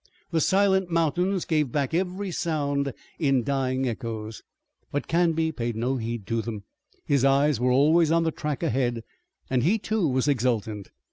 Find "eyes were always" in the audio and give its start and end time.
7.23-8.11